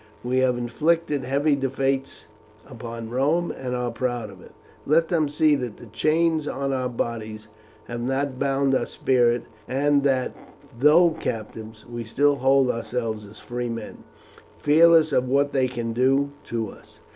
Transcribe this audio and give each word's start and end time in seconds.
We 0.23 0.39
have 0.39 0.57
inflicted 0.57 1.25
heavy 1.25 1.55
defeats 1.55 2.25
upon 2.65 3.11
Rome, 3.11 3.51
and 3.51 3.75
are 3.75 3.91
proud 3.91 4.31
of 4.31 4.41
it. 4.41 4.53
Let 4.87 5.09
them 5.09 5.29
see 5.29 5.53
that 5.53 5.77
the 5.77 5.85
chains 5.85 6.47
on 6.47 6.73
our 6.73 6.89
bodies 6.89 7.49
have 7.85 8.01
not 8.01 8.39
bound 8.39 8.73
our 8.73 8.87
spirit, 8.87 9.43
and 9.67 10.01
that, 10.01 10.33
though 10.79 11.11
captives, 11.11 11.85
we 11.85 12.03
still 12.03 12.37
hold 12.37 12.71
ourselves 12.71 13.27
as 13.27 13.37
free 13.37 13.69
men, 13.69 14.03
fearless 14.57 15.11
of 15.13 15.29
what 15.29 15.51
they 15.53 15.67
can 15.67 15.93
do 15.93 16.31
to 16.45 16.71
us. 16.71 16.99